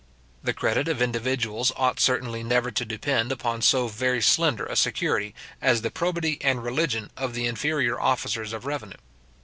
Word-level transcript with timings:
The 0.41 0.55
credit 0.55 0.87
of 0.87 0.99
individuals 0.99 1.71
ought 1.75 1.99
certainly 1.99 2.41
never 2.41 2.71
to 2.71 2.83
depend 2.85 3.31
upon 3.31 3.61
so 3.61 3.87
very 3.87 4.19
slender 4.19 4.65
a 4.65 4.75
security, 4.75 5.35
as 5.61 5.83
the 5.83 5.91
probity 5.91 6.39
and 6.41 6.63
religion 6.63 7.11
of 7.15 7.35
the 7.35 7.45
inferior 7.45 8.01
officers 8.01 8.51
of 8.51 8.65
revenue. 8.65 8.97